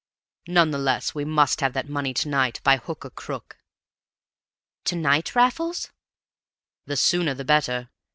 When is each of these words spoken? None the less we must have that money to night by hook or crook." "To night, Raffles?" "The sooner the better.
None 0.47 0.71
the 0.71 0.79
less 0.79 1.13
we 1.13 1.25
must 1.25 1.61
have 1.61 1.73
that 1.73 1.87
money 1.87 2.11
to 2.11 2.27
night 2.27 2.59
by 2.63 2.77
hook 2.77 3.05
or 3.05 3.11
crook." 3.11 3.59
"To 4.85 4.95
night, 4.95 5.35
Raffles?" 5.35 5.91
"The 6.87 6.97
sooner 6.97 7.35
the 7.35 7.45
better. 7.45 7.91